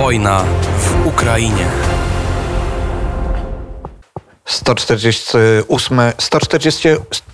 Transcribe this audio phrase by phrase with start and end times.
[0.00, 0.44] Wojna
[0.78, 1.99] w Ukrainie.
[4.50, 6.88] 148, 140,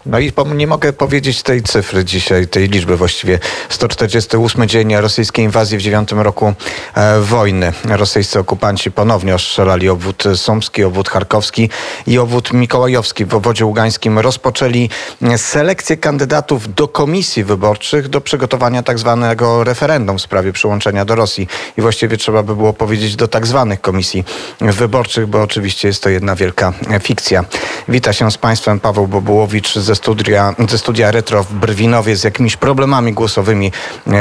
[0.06, 3.38] no i nie mogę powiedzieć tej cyfry dzisiaj, tej liczby właściwie.
[3.68, 6.54] 148 dzień rosyjskiej inwazji w dziewiątym roku
[6.94, 7.72] e, wojny.
[7.84, 11.70] Rosyjscy okupanci ponownie ostrzelali obwód sumski, obwód charkowski
[12.06, 14.18] i obwód mikołajowski w obwodzie ługańskim.
[14.18, 14.90] Rozpoczęli
[15.36, 21.48] selekcję kandydatów do komisji wyborczych do przygotowania tak zwanego referendum w sprawie przyłączenia do Rosji.
[21.78, 24.24] I właściwie trzeba by było powiedzieć do tak zwanych komisji
[24.60, 26.72] wyborczych, bo oczywiście jest to jedna wielka
[27.06, 27.44] fikcja.
[27.88, 32.56] Wita się z Państwem Paweł Bobułowicz ze studia, ze studia Retro w Brwinowie z jakimiś
[32.56, 33.72] problemami głosowymi.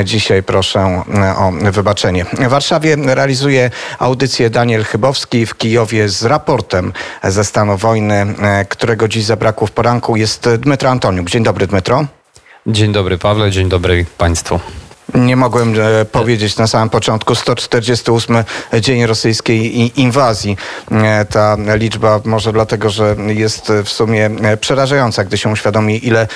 [0.03, 1.03] Dzisiaj proszę
[1.37, 2.25] o wybaczenie.
[2.25, 8.25] W Warszawie realizuje audycję Daniel Chybowski w Kijowie z raportem ze stanu wojny,
[8.69, 11.29] którego dziś zabrakło w poranku jest Dmytro Antoniuk.
[11.29, 12.05] Dzień dobry Dmytro.
[12.67, 14.59] Dzień dobry Pawle, dzień dobry Państwu.
[15.13, 18.43] Nie mogłem e, powiedzieć na samym początku 148
[18.81, 20.57] dzień rosyjskiej inwazji.
[20.91, 26.27] E, ta liczba może dlatego, że jest w sumie e, przerażająca, gdy się uświadomi, ile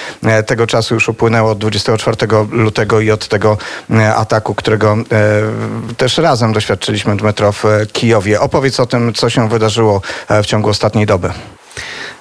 [0.46, 2.18] tego czasu już upłynęło od 24
[2.52, 3.58] lutego i od tego
[4.16, 4.98] ataku, którego
[5.98, 8.42] też razem doświadczyliśmy Dmytro w Kijowie.
[8.42, 10.02] Opowiedz o tym, co się wydarzyło
[10.44, 11.30] w ciągu ostatniej doby.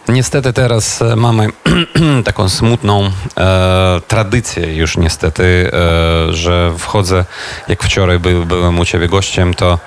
[0.08, 1.48] Niestety teraz e, mamy
[2.24, 7.24] taką smutną e, tradycję już niestety, e, że wchodzę,
[7.68, 9.78] jak wczoraj był, byłem u Ciebie gościem, to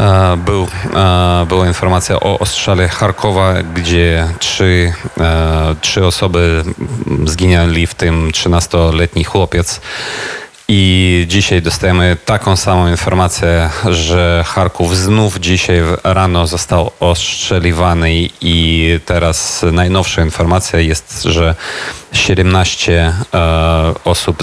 [0.00, 6.64] e, był, e, była informacja o ostrzale Charkowa, gdzie trzy, e, trzy osoby
[7.26, 9.80] zginęli, w tym 13-letni chłopiec.
[10.68, 19.64] I dzisiaj dostajemy taką samą informację, że Charków znów dzisiaj rano został ostrzeliwany i teraz
[19.72, 21.54] najnowsza informacja jest, że
[22.12, 24.38] 17 e, osób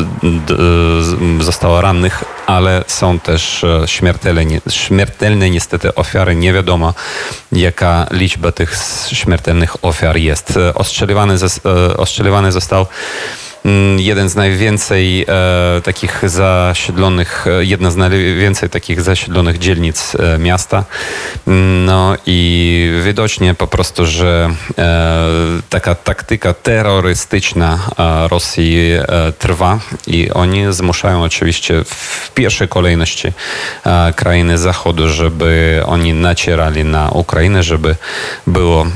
[1.39, 6.35] zostało rannych, ale są też e, śmiertelne, śmiertelne niestety ofiary.
[6.35, 6.93] Nie wiadomo,
[7.51, 8.75] jaka liczba tych
[9.11, 10.59] śmiertelnych ofiar jest.
[10.75, 12.85] Ostrzeliwany, e, ostrzeliwany został
[13.97, 20.83] jeden z najwięcej e, takich zasiedlonych, e, jedna z najwięcej takich zasiedlonych dzielnic e, miasta.
[21.85, 25.27] No i widocznie po prostu, że e,
[25.69, 33.31] taka taktyka terrorystyczna e, Rosji e, trwa i oni zmuszają oczywiście w pierwszej kolejności
[34.15, 37.95] krainy Zachodu, żeby oni nacierali na Ukrainę, żeby
[38.47, 38.87] było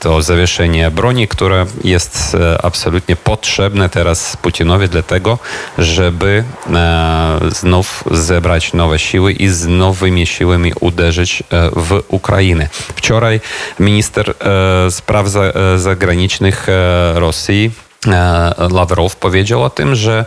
[0.00, 5.38] to zawieszenie broni, które jest absolutnie potrzebne potrzebne teraz Putinowi dlatego,
[5.78, 12.68] żeby e, znów zebrać nowe siły i z nowymi siłami uderzyć e, w Ukrainę.
[12.96, 13.40] Wczoraj
[13.80, 15.26] minister e, spraw
[15.76, 16.66] zagranicznych
[17.14, 17.70] Rosji
[18.70, 20.24] Lawrow powiedział o tym, że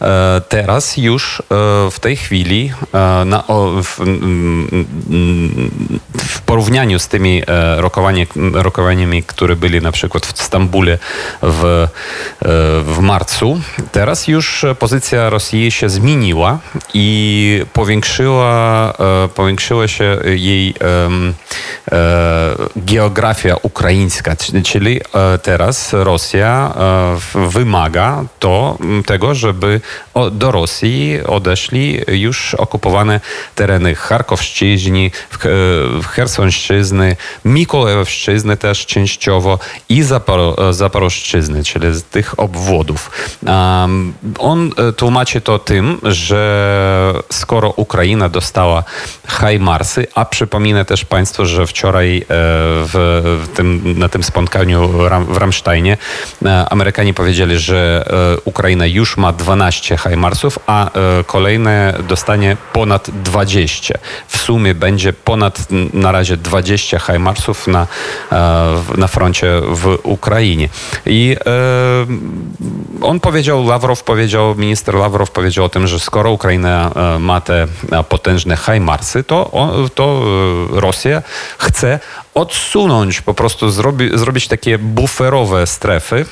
[0.00, 1.44] e, teraz już e,
[1.90, 2.72] w tej chwili
[3.26, 3.44] na,
[3.82, 4.00] w,
[6.18, 7.42] w, porównaniu z tymi
[8.54, 10.98] rokowaniami, które byli na przykład w Stambule
[11.42, 11.88] w,
[12.84, 13.60] w marcu,
[13.92, 16.58] teraz już pozycja Rosji się zmieniła
[16.94, 18.94] i powiększyła,
[19.34, 20.74] powiększyła się jej
[22.76, 25.00] geografia ukraińska, czyli
[25.42, 26.74] teraz Rosja
[27.50, 29.80] wymaga to tego, żeby
[30.32, 33.20] do Rosji odeszli już okupowane
[33.54, 35.10] tereny Charkowszczyźni,
[36.10, 43.10] Chersonszczyzny, Mikołajowszczyzny też częściowo i Zaporo Zaporoszczyzny, czyli z tych obwodów.
[44.38, 48.84] On e, tłumaczy to tym, że skoro Ukraina dostała
[49.26, 54.88] Hajmarsy, a przypominę też Państwu, że wczoraj e, w, tym, na tym spotkaniu
[55.28, 55.96] w Ramsteinie
[56.44, 56.66] e,
[57.10, 58.04] Amerykanie powiedzieli, że
[58.36, 63.98] e, Ukraina już ma 12 Hajmarsów, a e, kolejne dostanie ponad 20.
[64.28, 67.86] W sumie będzie ponad na razie 20 Hajmarsów na,
[68.32, 70.68] e, na froncie w Ukrainie.
[71.06, 71.36] I
[73.02, 77.66] on powiedział, Lawrow powiedział, minister Lawrow powiedział o tym, że skoro Ukraina ma te
[78.08, 79.50] potężne Hajmarsy, to,
[79.94, 80.24] to
[80.70, 81.22] Rosja
[81.58, 81.98] chce
[82.34, 86.26] odsunąć, po prostu zrobi, zrobić takie buferowe strefy,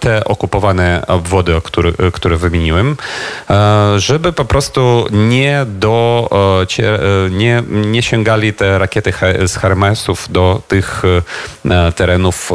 [0.00, 2.96] te okupowane obwody, które, które wymieniłem,
[3.50, 6.28] e, żeby po prostu nie do,
[6.78, 9.12] e, nie, nie sięgali te rakiety
[9.46, 11.02] z Hermesów do tych
[11.96, 12.52] terenów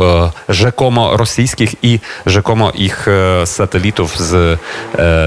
[0.50, 3.06] rzekomo rosyjskich i rzekomo ich
[3.46, 4.60] satelitów z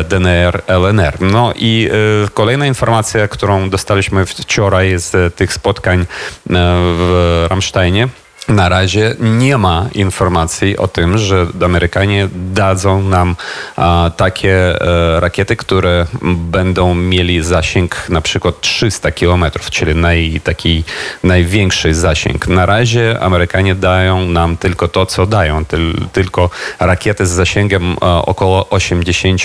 [0.09, 1.21] DNR, LNR.
[1.21, 1.91] No i
[2.35, 6.07] kolejna informacja, którą dostaliśmy wczoraj z tych spotkań
[6.47, 8.09] w Ramsteinie,
[8.49, 13.37] na razie nie ma informacji o tym, że Amerykanie dadzą nam
[13.77, 20.85] a, takie e, rakiety, które będą mieli zasięg na przykład 300 km, czyli naj, taki
[21.25, 22.49] największy zasięg.
[22.49, 26.51] Na razie Amerykanie dają nam tylko to, co dają, tyl, tylko
[26.81, 29.43] rakiety z zasięgiem a, około 80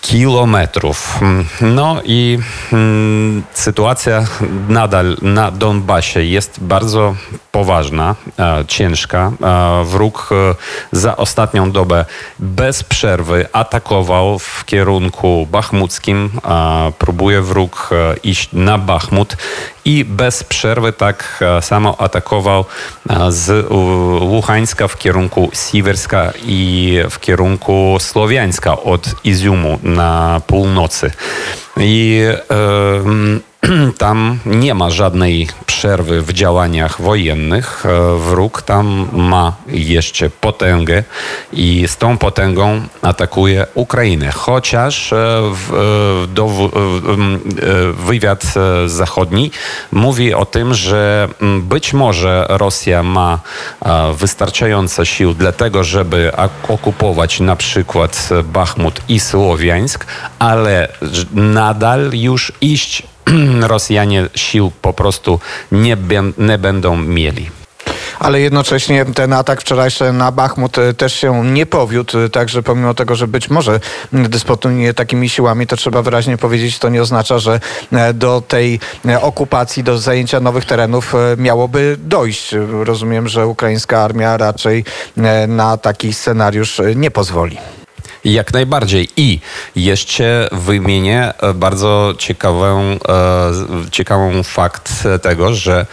[0.00, 1.20] kilometrów.
[1.60, 2.38] No i
[2.72, 4.24] mm, sytuacja
[4.68, 7.14] nadal na Donbasie jest bardzo
[7.52, 8.21] poważna, e,
[8.68, 9.32] ciężka.
[9.42, 10.54] E, wróg e,
[10.92, 12.04] za ostatnią dobę
[12.38, 16.30] bez przerwy atakował w kierunku bachmuckim.
[16.98, 17.90] Próbuje wróg
[18.22, 19.36] iść na Bachmut
[19.84, 22.64] i bez przerwy tak samo atakował
[23.28, 23.66] z
[24.20, 31.10] Łuchańska w kierunku Siwerska i w kierunku Słowiańska od Iziumu na północy.
[31.76, 32.22] I
[33.98, 37.86] tam nie ma żadnej przerwy w działaniach wojennych.
[37.86, 41.04] E, wróg tam ma jeszcze potęgę
[41.52, 44.32] i z tą potęgą atakuje Ukrainę.
[44.32, 45.52] Chociaż e, e,
[47.92, 48.44] wywiad
[48.86, 49.50] zachodni
[49.92, 51.28] mówi o tym, że
[51.60, 53.38] być może Rosja ma
[54.14, 56.32] wystarczająco sił dla tego, żeby
[56.68, 60.06] okupować na przykład Bachmut i Słowiańsk,
[60.38, 60.88] ale
[61.32, 63.11] nadal już iść
[63.60, 65.40] Rosjanie sił po prostu
[65.72, 65.96] nie,
[66.38, 67.62] nie będą mieli
[68.22, 72.94] ale jednocześnie ten atak wczorajszy na Bachmut e, też się nie powiódł, e, także pomimo
[72.94, 73.80] tego, że być może
[74.12, 77.60] dysponuje takimi siłami, to trzeba wyraźnie powiedzieć, to nie oznacza, że
[77.92, 78.80] e, do tej
[79.20, 82.54] okupacji, do zajęcia nowych terenów miałoby dojść.
[82.70, 84.84] Rozumiem, że ukraińska armia raczej
[85.48, 87.58] na taki scenariusz nie pozwoli.
[88.24, 89.08] Jak najbardziej.
[89.16, 89.40] I
[89.76, 92.98] jeszcze wymienię e, bardzo ciekawą, e,
[93.90, 94.92] ciekawą fakt
[95.22, 95.86] tego, że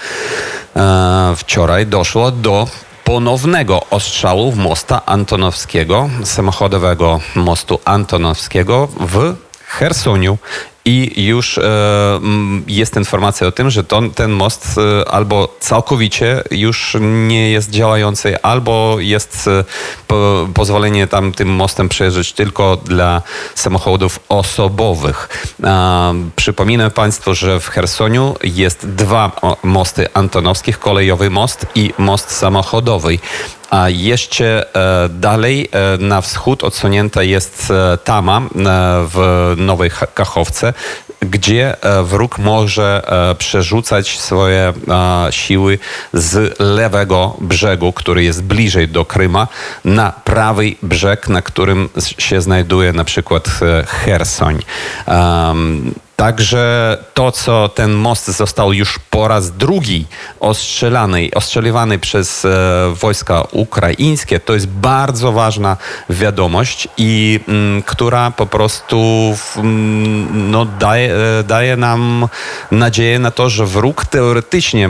[0.75, 2.67] e, wczoraj doszło do
[3.03, 9.35] ponownego ostrzału mosta Antonowskiego, samochodowego mostu Antonowskiego w
[9.67, 10.37] Chersoniu
[10.89, 11.61] i już e,
[12.67, 18.41] jest informacja o tym, że to, ten most e, albo całkowicie już nie jest działający,
[18.41, 19.63] albo jest e,
[20.07, 23.21] po, pozwolenie tam tym mostem przejeżdżać tylko dla
[23.55, 25.29] samochodów osobowych.
[26.35, 29.31] Przypominam Państwu, że w Chersoniu jest dwa
[29.63, 33.19] mosty antonowskich, kolejowy most i most samochodowy.
[33.69, 38.41] A jeszcze e, dalej e, na wschód odsunięta jest e, Tama
[39.05, 40.73] w Nowej Kachowce,
[41.19, 43.01] gdzie wróg może
[43.37, 44.73] przerzucać swoje
[45.29, 45.79] siły
[46.13, 49.47] z lewego brzegu, który jest bliżej do Kryma,
[49.85, 53.49] na prawy brzeg, na którym się znajduje na przykład
[53.87, 54.59] Hersoń.
[56.19, 60.05] Także to, co ten most został już po raz drugi
[60.39, 62.49] ostrzelany, ostrzeliwany przez e,
[63.01, 65.77] wojska ukraińskie, to jest bardzo ważna
[66.09, 68.97] wiadomość i m, mm, która po prostu
[69.57, 72.27] m, mm, no, daje, e, daje nam
[72.71, 74.89] nadzieję na to, że wróg teoretycznie e,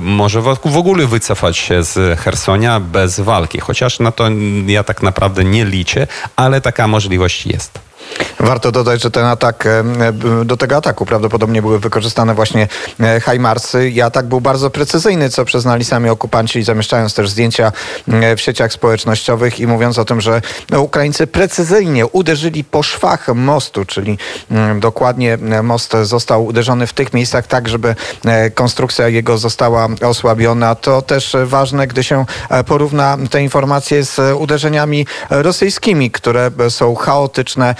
[0.00, 3.60] może w, w ogóle wycofać się z Hersonia bez walki.
[3.60, 4.28] Chociaż na to
[4.66, 7.87] ja tak naprawdę nie liczę, ale taka możliwość jest.
[8.40, 9.82] Warto dodać, że ten atak, e,
[10.44, 12.68] do tego ataku prawdopodobnie były wykorzystane właśnie
[13.00, 17.72] e, Hajmarsy i atak był bardzo precyzyjny, co przyznali sami okupanci, zamieszczając też zdjęcia
[18.08, 20.42] e, w sieciach społecznościowych i mówiąc o tym, że
[20.78, 24.18] Ukraińcy precyzyjnie uderzyli po szwach mostu, czyli
[24.80, 27.94] dokładnie most został uderzony w tych miejscach tak, żeby
[28.54, 30.74] konstrukcja jego została osłabiona.
[30.74, 32.24] To też ważne, gdy się
[32.66, 37.74] porówna te informacje z uderzeniami rosyjskimi, które są chaotyczne,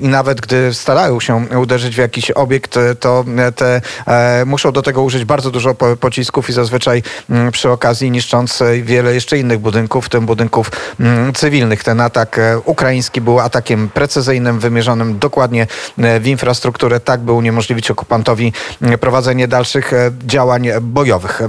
[0.00, 3.24] i nawet gdy starają się uderzyć w jakiś obiekt, to
[3.56, 8.62] te e, muszą do tego użyć bardzo dużo pocisków i zazwyczaj mm, przy okazji niszcząc
[8.82, 11.84] wiele jeszcze innych budynków, w tym budynków mm, cywilnych.
[11.84, 15.66] Ten atak e, ukraiński był atakiem precyzyjnym, wymierzonym dokładnie
[15.98, 19.92] e, w infrastrukturę, tak by uniemożliwić okupantowi mm, prowadzenie dalszych
[20.26, 21.40] działań bojowych.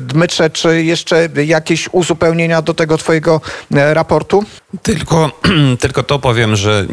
[0.00, 3.40] Dmytrze, czy jeszcze jakieś uzupełnienia do tego twojego
[3.70, 4.44] raportu?
[4.82, 5.30] Tylko,
[5.80, 6.86] tylko to powiem, że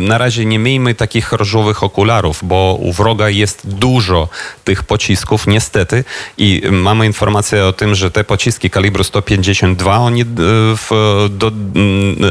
[0.00, 4.28] na razie nie miejmy takich różowych okularów, bo u wroga jest dużo
[4.64, 6.04] tych pocisków, niestety.
[6.38, 10.24] I mamy informację o tym, że te pociski kalibru 152 oni e,
[10.76, 10.90] w,
[11.30, 11.52] do,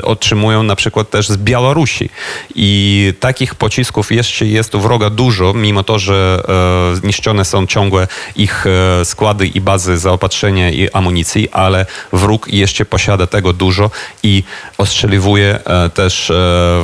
[0.03, 2.09] otrzymują na przykład też z Białorusi.
[2.55, 6.43] I takich pocisków jeszcze jest u wroga dużo, mimo to, że
[6.93, 12.85] e, zniszczone są ciągłe ich e, składy i bazy zaopatrzenia i amunicji, ale wróg jeszcze
[12.85, 13.91] posiada tego dużo
[14.23, 14.43] i
[14.77, 16.33] ostrzeliwuje e, też e,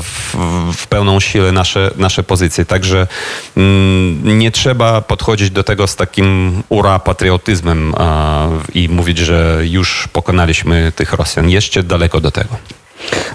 [0.02, 0.36] w,
[0.78, 2.66] w pełną siłę nasze, nasze pozycje.
[2.66, 3.08] Także
[3.58, 7.96] mm, nie trzeba podchodzić do tego z takim ura patriotyzmem
[8.74, 11.50] i mówić, że już pokonaliśmy tych Rosjan.
[11.50, 12.58] Jeszcze daleko do tego.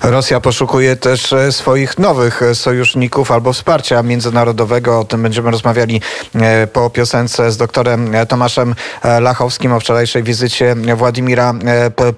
[0.03, 5.01] Rosja poszukuje też e, swoich nowych e, sojuszników albo wsparcia międzynarodowego.
[5.01, 6.01] O tym będziemy rozmawiali
[6.35, 8.75] e, po piosence z doktorem Tomaszem
[9.21, 11.55] Lachowskim o wczorajszej wizycie Władimira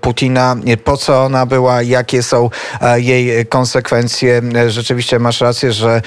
[0.01, 0.57] Putina.
[0.85, 2.51] Po co ona była, jakie są
[2.97, 4.43] jej konsekwencje?
[4.69, 6.03] Rzeczywiście masz rację, że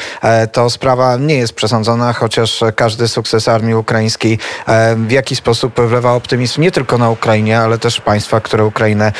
[0.52, 4.40] to sprawa nie jest przesądzona, chociaż każdy sukces armii ukraińskiej
[5.08, 9.12] w jakiś sposób wlewa optymizm nie tylko na Ukrainie, ale też państwa, które Ukrainę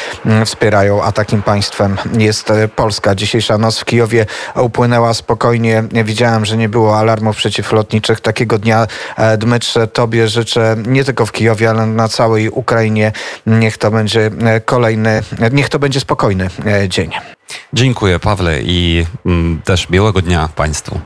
[0.46, 3.16] wspierają, a takim państwem jest e, Polska.
[3.16, 5.84] Dzisiejsza noc w Kijowie upłynęła spokojnie.
[6.04, 8.22] Widziałem, że nie było alarmów przeciwlotniczych.
[8.22, 13.12] Takiego dnia, e, Dmytrze, Tobie życzę nie tylko w Kijowie, ale na całej Ukrainie.
[13.48, 16.50] Niech to będzie e, kolejny, niech to będzie spokojny
[16.88, 17.12] dzień.
[17.74, 21.00] Dziękuję, Pawle, i mm, też miłego dnia Państwu.